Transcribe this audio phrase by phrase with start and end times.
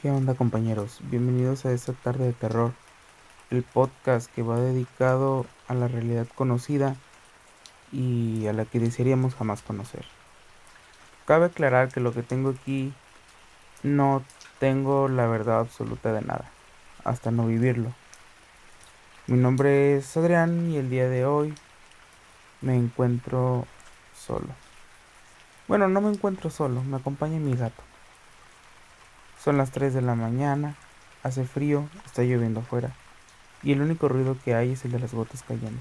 [0.00, 1.00] ¿Qué onda compañeros?
[1.10, 2.72] Bienvenidos a esta tarde de terror,
[3.50, 6.96] el podcast que va dedicado a la realidad conocida
[7.92, 10.06] y a la que desearíamos jamás conocer.
[11.26, 12.94] Cabe aclarar que lo que tengo aquí
[13.82, 14.24] no
[14.58, 16.50] tengo la verdad absoluta de nada,
[17.04, 17.92] hasta no vivirlo.
[19.26, 21.54] Mi nombre es Adrián y el día de hoy
[22.62, 23.66] me encuentro
[24.16, 24.48] solo.
[25.68, 27.89] Bueno, no me encuentro solo, me acompaña mi gato.
[29.42, 30.76] Son las 3 de la mañana,
[31.22, 32.90] hace frío, está lloviendo afuera,
[33.62, 35.80] y el único ruido que hay es el de las gotas cayendo.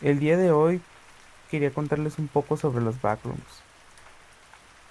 [0.00, 0.82] El día de hoy
[1.52, 3.62] quería contarles un poco sobre los backrooms.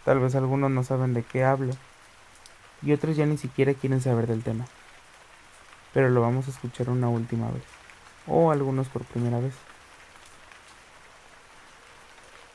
[0.06, 1.74] Tal vez algunos no saben de qué hablo,
[2.82, 4.66] y otros ya ni siquiera quieren saber del tema.
[5.94, 7.64] Pero lo vamos a escuchar una última vez,
[8.28, 9.56] o algunos por primera vez.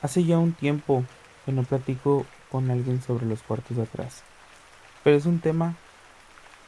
[0.01, 1.03] Hace ya un tiempo
[1.45, 4.23] que no platico con alguien sobre los cuartos de atrás.
[5.05, 5.75] Pero es un tema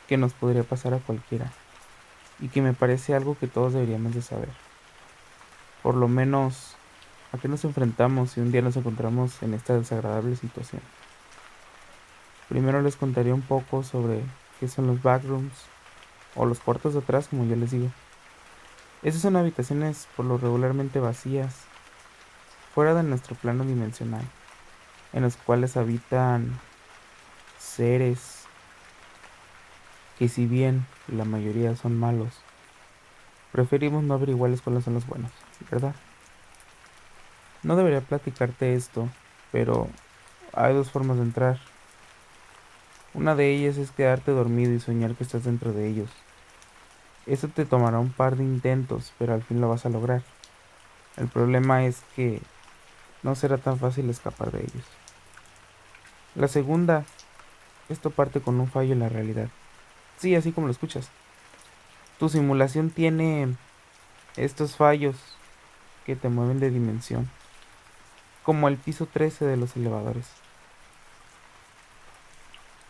[0.07, 1.51] que nos podría pasar a cualquiera
[2.39, 4.49] y que me parece algo que todos deberíamos de saber.
[5.81, 6.75] Por lo menos,
[7.33, 10.83] ¿a qué nos enfrentamos si un día nos encontramos en esta desagradable situación?
[12.47, 14.21] Primero les contaré un poco sobre
[14.59, 15.65] qué son los backrooms
[16.35, 17.89] o los cuartos de atrás, como yo les digo.
[19.01, 21.55] Esas son habitaciones por lo regularmente vacías,
[22.75, 24.25] fuera de nuestro plano dimensional,
[25.11, 26.59] en los cuales habitan
[27.77, 28.43] seres
[30.19, 32.33] que si bien la mayoría son malos,
[33.51, 35.31] preferimos no averiguarles cuáles son los buenos,
[35.71, 35.95] ¿verdad?
[37.63, 39.09] No debería platicarte esto,
[39.51, 39.87] pero
[40.53, 41.59] hay dos formas de entrar.
[43.13, 46.09] Una de ellas es quedarte dormido y soñar que estás dentro de ellos.
[47.25, 50.23] Eso te tomará un par de intentos, pero al fin lo vas a lograr.
[51.15, 52.41] El problema es que
[53.23, 54.85] no será tan fácil escapar de ellos.
[56.35, 57.05] La segunda
[57.89, 59.49] esto parte con un fallo en la realidad.
[60.17, 61.09] Sí, así como lo escuchas.
[62.19, 63.55] Tu simulación tiene
[64.35, 65.15] estos fallos
[66.05, 67.29] que te mueven de dimensión,
[68.43, 70.27] como el piso 13 de los elevadores.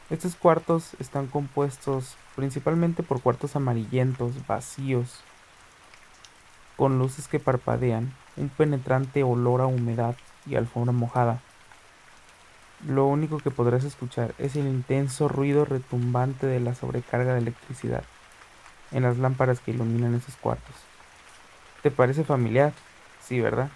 [0.09, 5.19] Estos cuartos están compuestos principalmente por cuartos amarillentos, vacíos,
[6.77, 10.15] con luces que parpadean, un penetrante olor a humedad
[10.45, 11.41] y alfombra mojada
[12.85, 18.03] lo único que podrás escuchar es el intenso ruido retumbante de la sobrecarga de electricidad
[18.91, 20.75] en las lámparas que iluminan esos cuartos.
[21.81, 22.73] ¿Te parece familiar?
[23.21, 23.69] Sí, ¿verdad?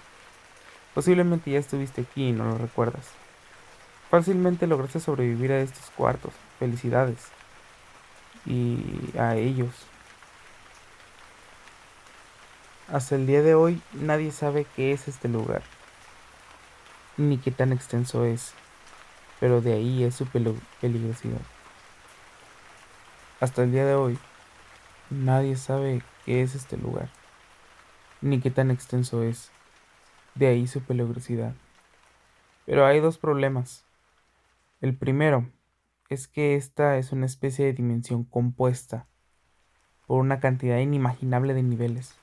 [0.94, 3.08] Posiblemente ya estuviste aquí y no lo recuerdas.
[4.10, 6.34] Fácilmente lograste sobrevivir a estos cuartos.
[6.60, 7.18] Felicidades.
[8.46, 9.74] Y a ellos.
[12.92, 15.62] Hasta el día de hoy nadie sabe qué es este lugar,
[17.16, 18.54] ni qué tan extenso es
[19.42, 21.42] pero de ahí es su peligrosidad.
[23.40, 24.20] Hasta el día de hoy,
[25.10, 27.10] nadie sabe qué es este lugar,
[28.22, 29.52] ni qué tan extenso es.
[30.36, 31.56] De ahí su peligrosidad.
[32.68, 33.84] Pero hay dos problemas.
[34.80, 35.50] El primero
[36.08, 39.08] es que esta es una especie de dimensión compuesta
[40.06, 42.14] por una cantidad inimaginable de niveles.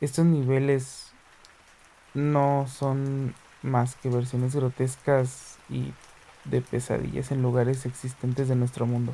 [0.00, 1.12] Estos niveles
[2.14, 3.34] no son
[3.66, 5.92] más que versiones grotescas y
[6.44, 9.12] de pesadillas en lugares existentes de nuestro mundo.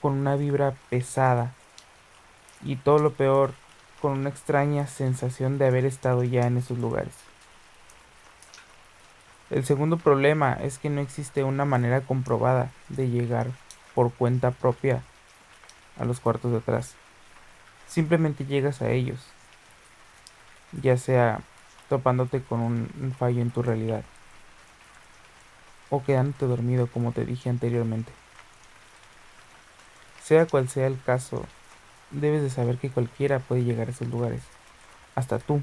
[0.00, 1.52] Con una vibra pesada
[2.64, 3.54] y todo lo peor,
[4.00, 7.14] con una extraña sensación de haber estado ya en esos lugares.
[9.50, 13.48] El segundo problema es que no existe una manera comprobada de llegar
[13.94, 15.02] por cuenta propia
[15.98, 16.94] a los cuartos de atrás.
[17.86, 19.20] Simplemente llegas a ellos,
[20.80, 21.42] ya sea
[21.92, 24.02] topándote con un fallo en tu realidad
[25.90, 28.10] o quedándote dormido como te dije anteriormente.
[30.24, 31.44] Sea cual sea el caso,
[32.10, 34.40] debes de saber que cualquiera puede llegar a esos lugares,
[35.16, 35.60] hasta tú.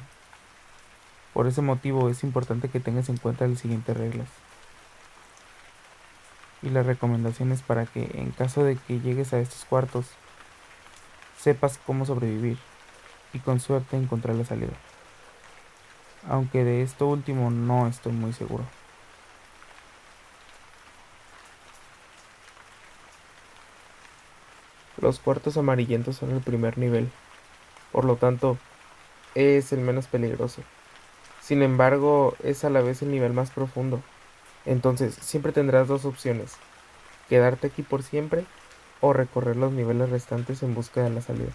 [1.33, 4.27] Por ese motivo es importante que tengas en cuenta las siguientes reglas
[6.62, 10.06] y las recomendaciones para que en caso de que llegues a estos cuartos,
[11.39, 12.59] sepas cómo sobrevivir
[13.33, 14.74] y con suerte encontrar la salida
[16.29, 18.63] aunque de esto último no estoy muy seguro.
[25.01, 27.09] Los cuartos amarillentos son el primer nivel,
[27.91, 28.57] por lo tanto,
[29.33, 30.61] es el menos peligroso.
[31.41, 34.01] Sin embargo, es a la vez el nivel más profundo.
[34.65, 36.57] Entonces, siempre tendrás dos opciones,
[37.27, 38.45] quedarte aquí por siempre
[39.01, 41.51] o recorrer los niveles restantes en busca de la salida.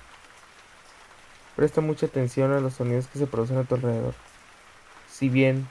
[1.55, 4.15] Presta mucha atención a los sonidos que se producen a tu alrededor.
[5.15, 5.69] Si bien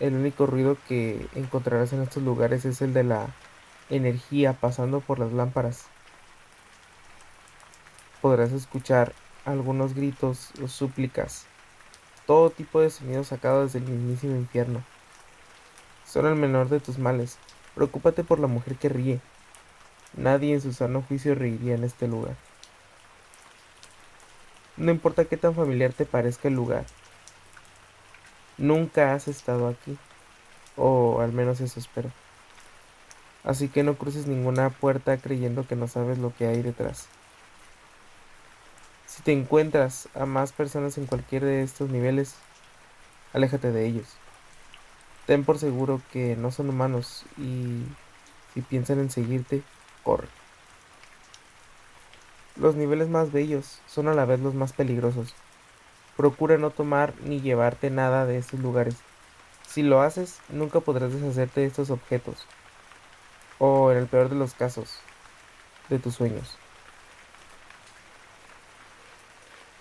[0.00, 3.28] El único ruido que encontrarás en estos lugares es el de la
[3.90, 5.84] energía pasando por las lámparas.
[8.22, 9.12] Podrás escuchar
[9.44, 11.44] algunos gritos o súplicas,
[12.26, 14.82] todo tipo de sonidos sacados del mismísimo infierno.
[16.06, 17.36] Son el menor de tus males.
[17.74, 19.20] Preocúpate por la mujer que ríe.
[20.14, 22.36] Nadie en su sano juicio reiría en este lugar.
[24.78, 26.86] No importa qué tan familiar te parezca el lugar.
[28.58, 29.98] Nunca has estado aquí.
[30.76, 32.10] O al menos eso espero.
[33.44, 37.08] Así que no cruces ninguna puerta creyendo que no sabes lo que hay detrás.
[39.06, 42.34] Si te encuentras a más personas en cualquiera de estos niveles,
[43.32, 44.08] aléjate de ellos.
[45.26, 47.82] Ten por seguro que no son humanos y
[48.52, 49.62] si piensan en seguirte,
[50.02, 50.28] corre.
[52.56, 55.34] Los niveles más bellos son a la vez los más peligrosos.
[56.16, 58.96] Procura no tomar ni llevarte nada de estos lugares.
[59.66, 62.46] Si lo haces, nunca podrás deshacerte de estos objetos.
[63.58, 65.00] O, en el peor de los casos,
[65.88, 66.56] de tus sueños.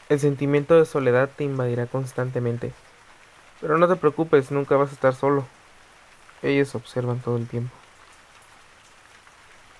[0.09, 2.73] El sentimiento de soledad te invadirá constantemente.
[3.61, 5.45] Pero no te preocupes, nunca vas a estar solo.
[6.43, 7.73] Ellos observan todo el tiempo.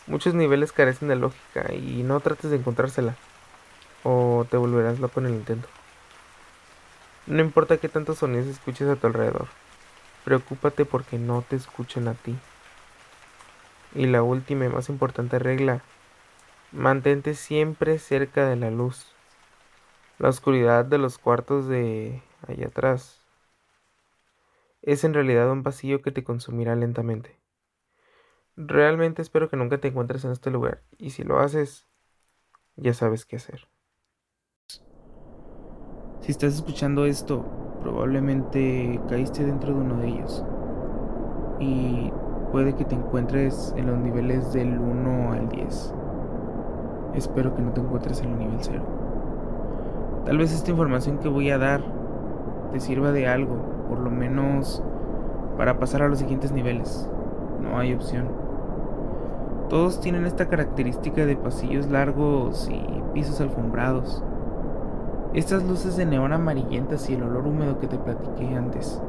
[0.07, 3.15] Muchos niveles carecen de lógica y no trates de encontrársela
[4.03, 5.67] o te volverás loco en el intento.
[7.27, 9.47] No importa qué tantos sonidos escuches a tu alrededor,
[10.23, 12.35] preocúpate porque no te escuchen a ti.
[13.95, 15.81] Y la última y más importante regla,
[16.71, 19.07] mantente siempre cerca de la luz.
[20.19, 23.19] La oscuridad de los cuartos de allá atrás
[24.83, 27.39] es en realidad un vacío que te consumirá lentamente.
[28.55, 31.87] Realmente espero que nunca te encuentres en este lugar y si lo haces,
[32.75, 33.67] ya sabes qué hacer.
[36.21, 37.45] Si estás escuchando esto,
[37.81, 40.43] probablemente caíste dentro de uno de ellos.
[41.59, 42.11] Y
[42.51, 45.93] puede que te encuentres en los niveles del 1 al 10.
[47.13, 48.81] Espero que no te encuentres en el nivel 0.
[50.25, 51.81] Tal vez esta información que voy a dar
[52.71, 53.57] te sirva de algo,
[53.87, 54.81] por lo menos
[55.57, 57.09] para pasar a los siguientes niveles.
[57.61, 58.27] No hay opción.
[59.69, 64.23] Todos tienen esta característica de pasillos largos y pisos alfombrados.
[65.35, 69.01] Estas luces de neón amarillentas y el olor húmedo que te platiqué antes.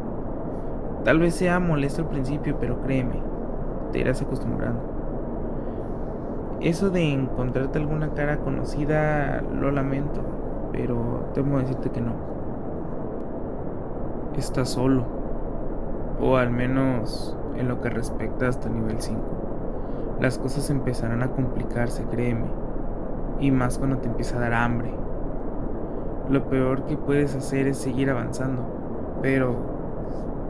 [1.05, 3.23] Tal vez sea molesto al principio, pero créeme,
[3.93, 4.81] te irás acostumbrando.
[6.61, 10.21] Eso de encontrarte alguna cara conocida lo lamento,
[10.73, 12.13] pero temo decirte que no.
[14.37, 15.05] Estás solo,
[16.21, 19.37] o al menos en lo que respecta hasta nivel 5
[20.21, 22.47] las cosas empezarán a complicarse, créeme.
[23.39, 24.91] Y más cuando te empieza a dar hambre.
[26.29, 28.63] Lo peor que puedes hacer es seguir avanzando.
[29.23, 29.57] Pero,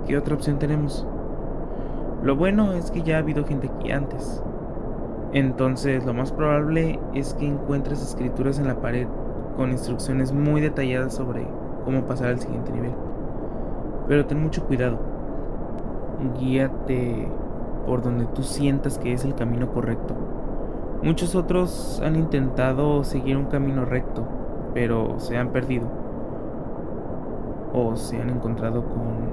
[0.07, 1.07] ¿qué otra opción tenemos?
[2.23, 4.43] Lo bueno es que ya ha habido gente aquí antes.
[5.33, 9.07] Entonces, lo más probable es que encuentres escrituras en la pared
[9.57, 11.47] con instrucciones muy detalladas sobre
[11.85, 12.93] cómo pasar al siguiente nivel.
[14.09, 14.99] Pero ten mucho cuidado.
[16.39, 17.29] Guíate
[17.87, 20.15] por donde tú sientas que es el camino correcto.
[21.03, 24.27] Muchos otros han intentado seguir un camino recto,
[24.77, 25.89] pero se han perdido
[27.73, 29.31] o se han encontrado con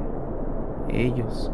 [0.88, 1.52] ellos.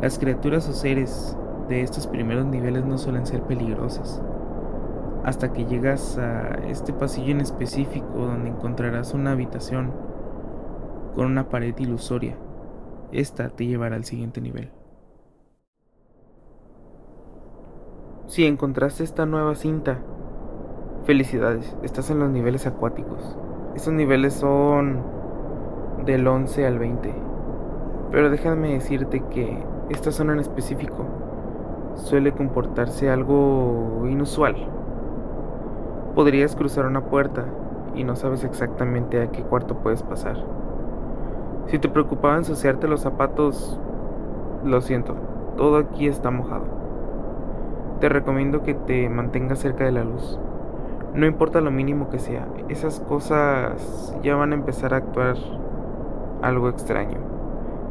[0.00, 1.36] Las criaturas o seres
[1.68, 4.22] de estos primeros niveles no suelen ser peligrosas.
[5.24, 9.90] Hasta que llegas a este pasillo en específico donde encontrarás una habitación
[11.16, 12.36] con una pared ilusoria.
[13.10, 14.70] Esta te llevará al siguiente nivel.
[18.28, 19.98] Si encontraste esta nueva cinta,
[21.06, 23.38] felicidades, estás en los niveles acuáticos.
[23.74, 25.00] Estos niveles son
[26.04, 27.14] del 11 al 20.
[28.10, 29.58] Pero déjame decirte que
[29.88, 31.04] esta zona en específico
[31.94, 34.56] suele comportarse algo inusual.
[36.14, 37.44] Podrías cruzar una puerta
[37.94, 40.36] y no sabes exactamente a qué cuarto puedes pasar.
[41.66, 43.80] Si te preocupaba ensuciarte los zapatos,
[44.64, 45.14] lo siento,
[45.56, 46.76] todo aquí está mojado
[48.00, 50.38] te recomiendo que te mantengas cerca de la luz.
[51.16, 55.36] No importa lo mínimo que sea, esas cosas ya van a empezar a actuar
[56.42, 57.16] algo extraño.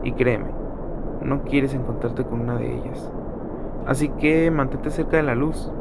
[0.03, 0.51] Y créeme,
[1.23, 3.11] no quieres encontrarte con una de ellas.
[3.87, 5.71] Así que mantente cerca de la luz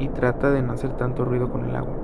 [0.00, 1.94] y trata de no hacer tanto ruido con el agua.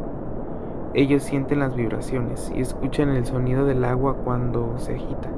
[0.94, 5.28] Ellos sienten las vibraciones y escuchan el sonido del agua cuando se agita.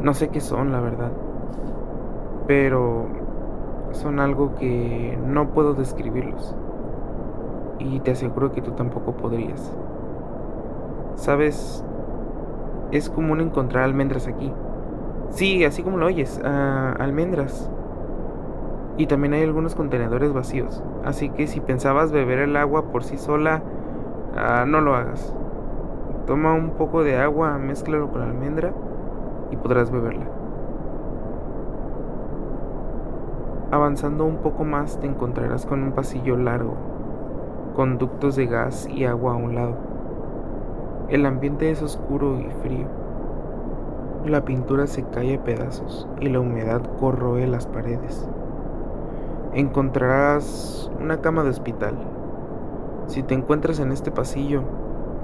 [0.00, 1.12] No sé qué son, la verdad.
[2.48, 3.06] Pero
[3.92, 6.56] son algo que no puedo describirlos.
[7.78, 9.72] Y te aseguro que tú tampoco podrías.
[11.16, 11.84] Sabes,
[12.92, 14.52] es común encontrar almendras aquí,
[15.30, 17.70] Sí, así como lo oyes, almendras.
[18.96, 20.82] Y también hay algunos contenedores vacíos.
[21.04, 23.62] Así que si pensabas beber el agua por sí sola,
[24.36, 25.34] ah, no lo hagas.
[26.26, 28.72] Toma un poco de agua, mézclalo con almendra
[29.50, 30.26] y podrás beberla.
[33.70, 36.74] Avanzando un poco más te encontrarás con un pasillo largo,
[37.78, 39.76] con ductos de gas y agua a un lado.
[41.10, 42.88] El ambiente es oscuro y frío.
[44.26, 48.28] La pintura se cae a pedazos y la humedad corroe las paredes.
[49.54, 51.94] Encontrarás una cama de hospital.
[53.06, 54.64] Si te encuentras en este pasillo,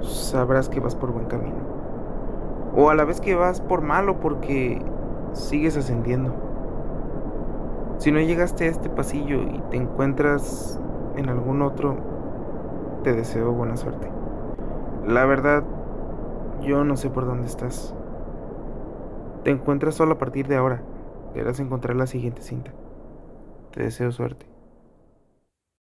[0.02, 1.58] sabrás que vas por buen camino.
[2.76, 4.80] O a la vez que vas por malo porque
[5.32, 6.32] sigues ascendiendo.
[7.98, 10.80] Si no llegaste a este pasillo y te encuentras
[11.16, 12.13] en algún otro,
[13.04, 14.08] te deseo buena suerte.
[15.06, 15.62] La verdad,
[16.62, 17.94] yo no sé por dónde estás.
[19.44, 20.82] Te encuentras solo a partir de ahora.
[21.34, 22.72] Deberás encontrar la siguiente cinta.
[23.72, 24.53] Te deseo suerte.